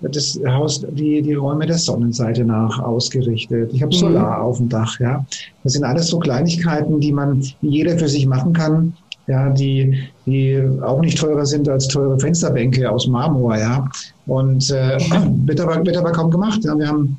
[0.02, 3.72] das Haus, die, die Räume der Sonnenseite nach ausgerichtet.
[3.74, 4.46] Ich habe Solar mhm.
[4.46, 5.26] auf dem Dach, ja.
[5.64, 8.94] Das sind alles so Kleinigkeiten, die man, die jeder für sich machen kann,
[9.28, 13.88] ja, die, die auch nicht teurer sind als teure Fensterbänke aus Marmor, ja.
[14.26, 14.98] Und äh,
[15.46, 16.60] wird, aber, wird aber kaum gemacht.
[16.64, 16.78] Ja.
[16.78, 17.18] Wir haben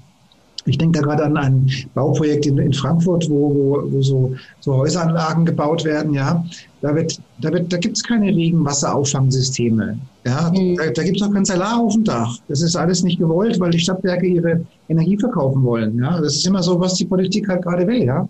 [0.66, 4.76] ich denke da gerade an ein Bauprojekt in, in Frankfurt, wo, wo, wo so, so
[4.76, 6.14] Häuseranlagen gebaut werden.
[6.14, 6.44] Ja,
[6.80, 9.98] da wird, da wird, da gibt es keine Regenwasserauffangsysteme.
[10.26, 10.76] Ja, mhm.
[10.76, 12.38] da, da gibt es auch kein Salar auf dem Dach.
[12.48, 15.98] Das ist alles nicht gewollt, weil die Stadtwerke ihre Energie verkaufen wollen.
[15.98, 18.04] Ja, das ist immer so, was die Politik halt gerade will.
[18.04, 18.28] Ja.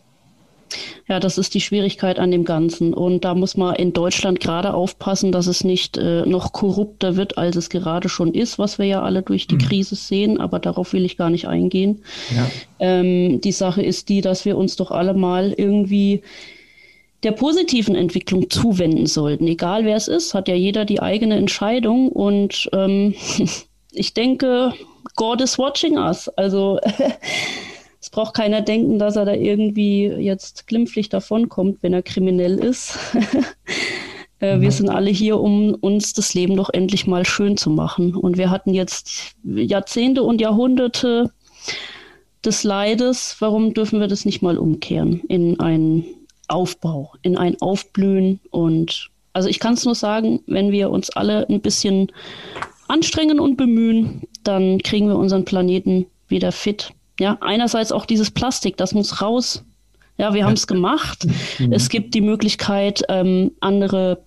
[1.07, 2.95] Ja, das ist die Schwierigkeit an dem Ganzen.
[2.95, 7.37] Und da muss man in Deutschland gerade aufpassen, dass es nicht äh, noch korrupter wird,
[7.37, 9.61] als es gerade schon ist, was wir ja alle durch die mhm.
[9.61, 10.41] Krise sehen.
[10.41, 12.03] Aber darauf will ich gar nicht eingehen.
[12.35, 12.51] Ja.
[12.79, 16.23] Ähm, die Sache ist die, dass wir uns doch alle mal irgendwie
[17.23, 19.47] der positiven Entwicklung zuwenden sollten.
[19.47, 22.09] Egal wer es ist, hat ja jeder die eigene Entscheidung.
[22.09, 23.15] Und ähm,
[23.93, 24.73] ich denke,
[25.17, 26.29] God is watching us.
[26.31, 26.81] Also
[28.05, 32.99] Es braucht keiner denken, dass er da irgendwie jetzt glimpflich davonkommt, wenn er kriminell ist.
[34.41, 34.73] äh, wir mhm.
[34.73, 38.15] sind alle hier, um uns das Leben doch endlich mal schön zu machen.
[38.15, 41.33] Und wir hatten jetzt Jahrzehnte und Jahrhunderte
[42.45, 43.37] des Leides.
[43.39, 46.05] Warum dürfen wir das nicht mal umkehren in einen
[46.47, 48.39] Aufbau, in ein Aufblühen?
[48.51, 52.13] Und also ich kann es nur sagen, wenn wir uns alle ein bisschen
[52.87, 58.77] anstrengen und bemühen, dann kriegen wir unseren Planeten wieder fit ja, einerseits auch dieses Plastik,
[58.77, 59.65] das muss raus.
[60.17, 60.47] Ja, wir ja.
[60.47, 61.27] haben es gemacht.
[61.59, 61.73] Mhm.
[61.73, 64.23] Es gibt die Möglichkeit, ähm, andere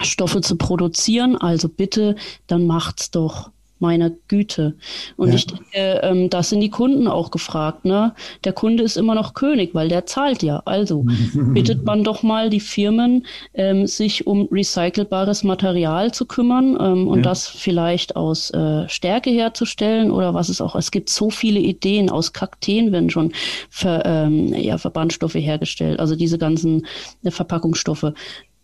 [0.00, 1.36] Stoffe zu produzieren.
[1.36, 2.16] Also bitte,
[2.48, 3.51] dann macht's doch
[3.82, 4.76] meiner Güte.
[5.16, 5.34] Und ja.
[5.34, 7.84] ich denke, ähm, das sind die Kunden auch gefragt.
[7.84, 8.14] Ne?
[8.44, 10.62] Der Kunde ist immer noch König, weil der zahlt ja.
[10.64, 17.08] Also bittet man doch mal die Firmen, ähm, sich um recycelbares Material zu kümmern ähm,
[17.08, 17.22] und ja.
[17.24, 20.76] das vielleicht aus äh, Stärke herzustellen oder was es auch.
[20.76, 22.08] Es gibt so viele Ideen.
[22.08, 23.32] Aus Kakteen werden schon
[23.68, 26.86] Ver, ähm, ja, Verbandstoffe hergestellt, also diese ganzen
[27.24, 28.12] äh, Verpackungsstoffe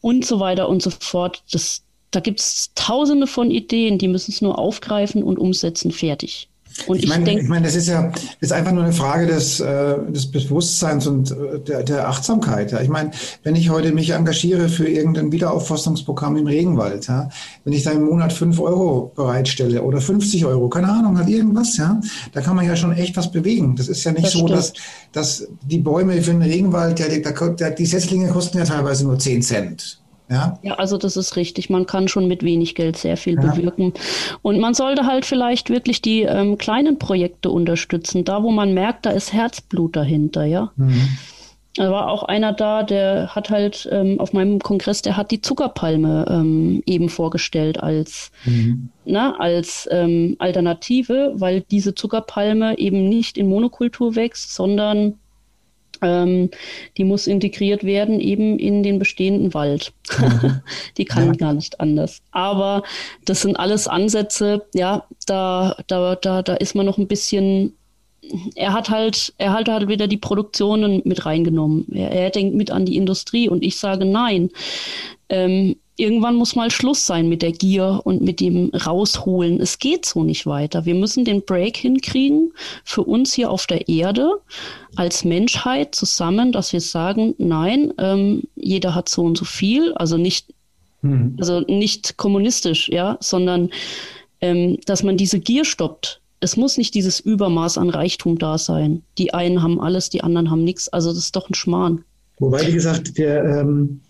[0.00, 1.42] und so weiter und so fort.
[1.50, 6.48] Das, da gibt es tausende von Ideen, die müssen es nur aufgreifen und umsetzen, fertig.
[6.86, 9.60] Und ich meine, ich, ich meine, das ist ja ist einfach nur eine Frage des,
[9.60, 12.72] äh, des Bewusstseins und äh, der, der Achtsamkeit.
[12.72, 12.80] Ja.
[12.80, 13.10] Ich meine,
[13.42, 17.30] wenn ich heute mich engagiere für irgendein Wiederaufforstungsprogramm im Regenwald, ja,
[17.64, 21.76] wenn ich da im Monat fünf Euro bereitstelle oder 50 Euro, keine Ahnung, halt irgendwas,
[21.76, 22.00] ja,
[22.32, 23.74] da kann man ja schon echt was bewegen.
[23.76, 24.72] Das ist ja nicht das so, dass,
[25.12, 29.18] dass die Bäume für den Regenwald, der, der, der, die Setzlinge kosten ja teilweise nur
[29.18, 29.98] 10 Cent.
[30.30, 30.58] Ja?
[30.62, 31.70] ja, also das ist richtig.
[31.70, 33.40] Man kann schon mit wenig Geld sehr viel ja.
[33.40, 33.94] bewirken.
[34.42, 39.06] Und man sollte halt vielleicht wirklich die ähm, kleinen Projekte unterstützen, da wo man merkt,
[39.06, 40.72] da ist Herzblut dahinter, ja.
[40.76, 41.08] Mhm.
[41.78, 45.40] Da war auch einer da, der hat halt ähm, auf meinem Kongress, der hat die
[45.40, 48.88] Zuckerpalme ähm, eben vorgestellt als, mhm.
[49.04, 55.14] na, ne, als ähm, Alternative, weil diese Zuckerpalme eben nicht in Monokultur wächst, sondern
[56.02, 56.50] ähm,
[56.96, 59.92] die muss integriert werden eben in den bestehenden Wald.
[60.18, 60.60] Mhm.
[60.96, 61.32] die kann ja.
[61.32, 62.20] gar nicht anders.
[62.30, 62.82] Aber
[63.24, 67.74] das sind alles Ansätze, ja, da, da, da, da ist man noch ein bisschen
[68.56, 71.86] er hat halt, er hat halt wieder die Produktionen mit reingenommen.
[71.94, 74.50] Er, er denkt mit an die Industrie und ich sage nein.
[75.28, 79.60] Ähm, irgendwann muss mal Schluss sein mit der Gier und mit dem Rausholen.
[79.60, 80.86] Es geht so nicht weiter.
[80.86, 82.52] Wir müssen den Break hinkriegen
[82.84, 84.40] für uns hier auf der Erde
[84.94, 90.16] als Menschheit zusammen, dass wir sagen, nein, ähm, jeder hat so und so viel, also
[90.16, 90.54] nicht,
[91.02, 91.36] hm.
[91.38, 93.70] also nicht kommunistisch, ja, sondern
[94.40, 96.20] ähm, dass man diese Gier stoppt.
[96.40, 99.02] Es muss nicht dieses Übermaß an Reichtum da sein.
[99.18, 100.88] Die einen haben alles, die anderen haben nichts.
[100.88, 102.04] Also das ist doch ein Schmarrn.
[102.38, 104.00] Wobei, wie gesagt, der ähm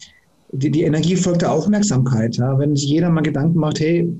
[0.52, 2.37] die, die Energie folgt der Aufmerksamkeit.
[2.37, 2.58] Ja?
[2.58, 4.11] Wenn sich jeder mal Gedanken macht, hey,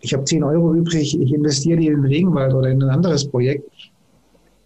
[0.00, 3.26] ich habe 10 Euro übrig, ich investiere die in den Regenwald oder in ein anderes
[3.28, 3.70] Projekt,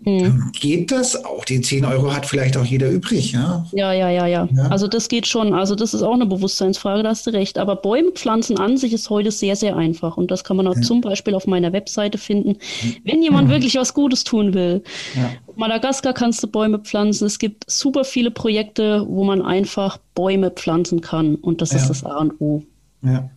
[0.00, 0.50] Mhm.
[0.52, 1.44] Geht das auch?
[1.44, 3.64] Die 10 Euro hat vielleicht auch jeder übrig, ja?
[3.72, 4.48] Ja, ja, ja, ja.
[4.54, 4.62] ja.
[4.66, 5.54] Also das geht schon.
[5.54, 7.58] Also das ist auch eine Bewusstseinsfrage, da hast du recht.
[7.58, 10.16] Aber Bäume pflanzen an sich ist heute sehr, sehr einfach.
[10.16, 10.82] Und das kann man auch ja.
[10.82, 12.58] zum Beispiel auf meiner Webseite finden.
[13.04, 13.52] Wenn jemand mhm.
[13.52, 14.82] wirklich was Gutes tun will.
[15.14, 15.30] Ja.
[15.56, 17.26] Madagaskar kannst du Bäume pflanzen.
[17.26, 21.36] Es gibt super viele Projekte, wo man einfach Bäume pflanzen kann.
[21.36, 22.62] Und das ist das A und O.
[23.02, 23.30] Ja.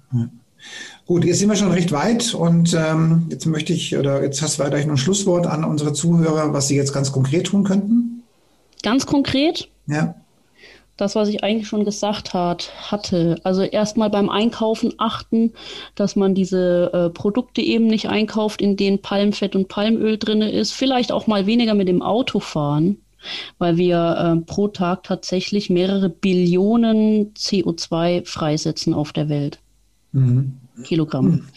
[1.05, 4.59] Gut, jetzt sind wir schon recht weit und ähm, jetzt möchte ich, oder jetzt hast
[4.59, 8.23] du vielleicht noch ein Schlusswort an unsere Zuhörer, was sie jetzt ganz konkret tun könnten.
[8.83, 9.69] Ganz konkret?
[9.87, 10.15] Ja.
[10.97, 13.39] Das, was ich eigentlich schon gesagt hat, hatte.
[13.43, 15.53] Also erstmal beim Einkaufen achten,
[15.93, 20.71] dass man diese äh, Produkte eben nicht einkauft, in denen Palmfett und Palmöl drin ist.
[20.71, 22.97] Vielleicht auch mal weniger mit dem Auto fahren
[23.57, 29.59] weil wir äh, pro Tag tatsächlich mehrere Billionen CO2 freisetzen auf der Welt.
[30.19, 30.83] Mhm.
[30.83, 31.25] Kilogramm.
[31.25, 31.47] Mhm.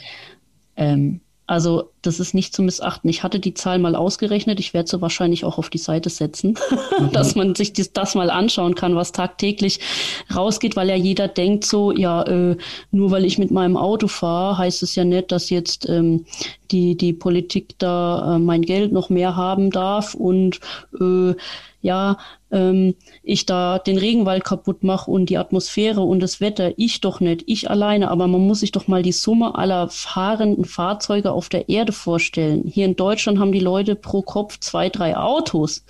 [0.76, 3.10] Ähm, Also das ist nicht zu missachten.
[3.10, 4.60] Ich hatte die Zahl mal ausgerechnet.
[4.60, 6.56] Ich werde sie wahrscheinlich auch auf die Seite setzen,
[7.00, 7.10] mhm.
[7.10, 9.80] dass man sich das, das, mal anschauen kann, was tagtäglich
[10.32, 12.56] rausgeht, weil ja jeder denkt so, ja, äh,
[12.92, 16.24] nur weil ich mit meinem Auto fahre, heißt es ja nicht, dass jetzt ähm,
[16.70, 20.60] die, die Politik da äh, mein Geld noch mehr haben darf und
[21.00, 21.34] äh,
[21.82, 22.18] ja,
[22.50, 27.20] ähm, ich da den Regenwald kaputt mache und die Atmosphäre und das Wetter, ich doch
[27.20, 31.48] nicht, ich alleine, aber man muss sich doch mal die Summe aller fahrenden Fahrzeuge auf
[31.48, 32.64] der Erde vorstellen.
[32.66, 35.84] Hier in Deutschland haben die Leute pro Kopf zwei, drei Autos.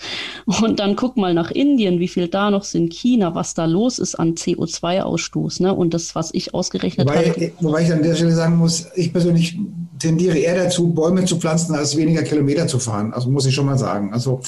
[0.46, 3.98] Und dann guck mal nach Indien, wie viel da noch sind, China, was da los
[3.98, 5.62] ist an CO2-Ausstoß.
[5.62, 5.74] Ne?
[5.74, 7.52] Und das, was ich ausgerechnet habe.
[7.60, 9.56] Wobei ich an der Stelle sagen muss, ich persönlich
[10.00, 13.12] tendiere eher dazu, Bäume zu pflanzen, als weniger Kilometer zu fahren.
[13.12, 14.12] Also muss ich schon mal sagen.
[14.12, 14.40] Also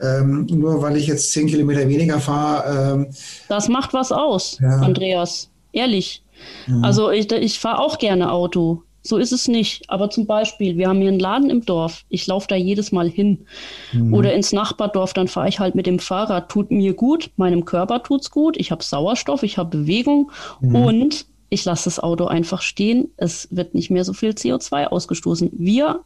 [0.00, 2.94] ähm, nur weil ich jetzt zehn Kilometer weniger fahre.
[2.94, 3.06] Ähm,
[3.48, 4.80] das macht was aus, ja.
[4.80, 5.48] Andreas.
[5.72, 6.22] Ehrlich.
[6.66, 6.84] Mhm.
[6.84, 8.82] Also ich, ich fahre auch gerne Auto.
[9.02, 9.88] So ist es nicht.
[9.88, 12.04] Aber zum Beispiel, wir haben hier einen Laden im Dorf.
[12.08, 13.46] Ich laufe da jedes Mal hin.
[13.92, 14.12] Mhm.
[14.12, 16.48] Oder ins Nachbardorf, dann fahre ich halt mit dem Fahrrad.
[16.48, 18.56] Tut mir gut, meinem Körper tut's gut.
[18.56, 20.74] Ich habe Sauerstoff, ich habe Bewegung mhm.
[20.74, 23.10] und ich lasse das Auto einfach stehen.
[23.16, 25.50] Es wird nicht mehr so viel CO2 ausgestoßen.
[25.52, 26.00] Wir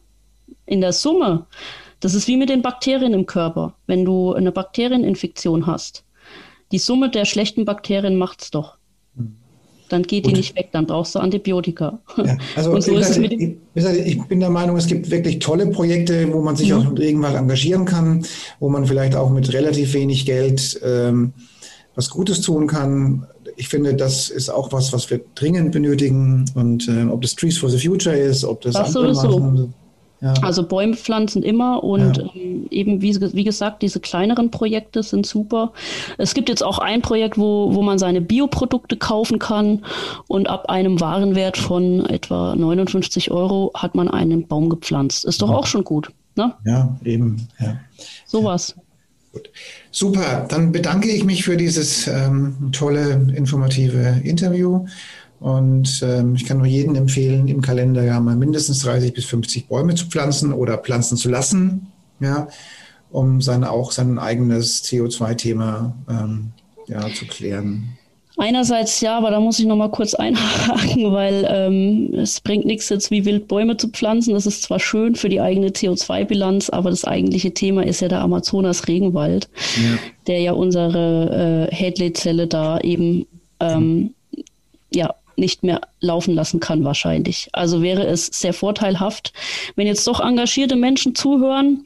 [0.65, 1.45] in der Summe,
[1.99, 3.75] das ist wie mit den Bakterien im Körper.
[3.87, 6.03] Wenn du eine Bakterieninfektion hast,
[6.71, 8.77] die Summe der schlechten Bakterien macht's doch.
[9.89, 10.31] Dann geht Gut.
[10.31, 11.99] die nicht weg, dann brauchst du Antibiotika.
[12.15, 16.41] Ja, also so gesagt, ich, ich, bin der Meinung, es gibt wirklich tolle Projekte, wo
[16.41, 16.77] man sich mhm.
[16.77, 18.25] auch im Regenwald engagieren kann,
[18.59, 21.33] wo man vielleicht auch mit relativ wenig Geld ähm,
[21.93, 26.45] was Gutes tun kann ich finde, das ist auch was, was wir dringend benötigen.
[26.55, 29.69] Und äh, ob das Trees for the Future ist, ob das, das sowieso.
[30.21, 30.33] Ja.
[30.43, 32.23] Also Bäume pflanzen immer und ja.
[32.35, 35.73] ähm, eben wie, wie gesagt, diese kleineren Projekte sind super.
[36.19, 39.83] Es gibt jetzt auch ein Projekt, wo, wo man seine Bioprodukte kaufen kann
[40.27, 45.25] und ab einem Warenwert von etwa 59 Euro hat man einen Baum gepflanzt.
[45.25, 45.55] Ist doch ja.
[45.55, 46.11] auch schon gut.
[46.35, 46.53] Ne?
[46.65, 47.47] Ja, eben.
[47.59, 47.79] Ja.
[48.27, 48.75] Sowas.
[49.33, 49.49] Gut.
[49.91, 54.85] Super, dann bedanke ich mich für dieses ähm, tolle, informative Interview.
[55.39, 59.67] Und ähm, ich kann nur jedem empfehlen, im Kalender ja mal mindestens 30 bis 50
[59.67, 61.87] Bäume zu pflanzen oder pflanzen zu lassen,
[62.19, 62.47] ja,
[63.09, 66.51] um sein, auch sein eigenes CO2-Thema ähm,
[66.87, 67.97] ja, zu klären.
[68.41, 72.89] Einerseits ja, aber da muss ich noch mal kurz einhaken, weil ähm, es bringt nichts
[72.89, 74.33] jetzt wie wild Bäume zu pflanzen.
[74.33, 78.21] Das ist zwar schön für die eigene CO2-Bilanz, aber das eigentliche Thema ist ja der
[78.21, 79.99] Amazonas-Regenwald, ja.
[80.25, 83.27] der ja unsere äh, Hadley-Zelle da eben
[83.59, 84.15] ähm,
[84.91, 87.47] ja nicht mehr laufen lassen kann wahrscheinlich.
[87.53, 89.33] Also wäre es sehr vorteilhaft,
[89.75, 91.85] wenn jetzt doch engagierte Menschen zuhören,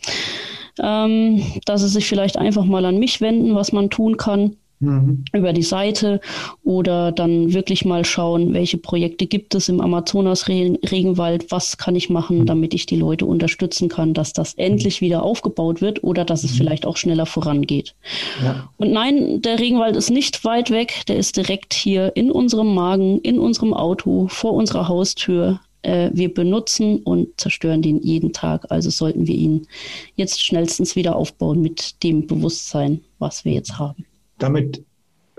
[0.82, 5.26] ähm, dass sie sich vielleicht einfach mal an mich wenden, was man tun kann Mhm.
[5.34, 6.20] über die Seite
[6.64, 12.40] oder dann wirklich mal schauen, welche Projekte gibt es im Amazonas-Regenwald, was kann ich machen,
[12.40, 12.46] mhm.
[12.46, 16.54] damit ich die Leute unterstützen kann, dass das endlich wieder aufgebaut wird oder dass es
[16.54, 16.58] mhm.
[16.58, 17.96] vielleicht auch schneller vorangeht.
[18.44, 18.70] Ja.
[18.78, 23.20] Und nein, der Regenwald ist nicht weit weg, der ist direkt hier in unserem Magen,
[23.22, 28.66] in unserem Auto, vor unserer Haustür äh, wir benutzen und zerstören den jeden Tag.
[28.70, 29.68] Also sollten wir ihn
[30.16, 34.06] jetzt schnellstens wieder aufbauen mit dem Bewusstsein, was wir jetzt haben
[34.38, 34.84] damit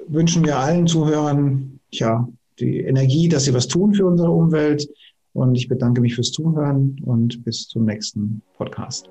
[0.07, 2.29] wünschen wir allen Zuhörern ja,
[2.59, 4.89] die Energie, dass sie was tun für unsere Umwelt.
[5.33, 9.11] Und ich bedanke mich fürs Zuhören und bis zum nächsten Podcast.